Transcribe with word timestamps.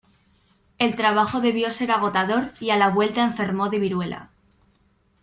El 0.79 0.95
trabajo 0.95 1.41
debió 1.41 1.69
ser 1.69 1.91
agotador 1.91 2.53
y 2.59 2.71
a 2.71 2.75
la 2.75 2.89
vuelta 2.89 3.21
enfermó 3.23 3.69
de 3.69 3.77
viruela. 3.77 4.31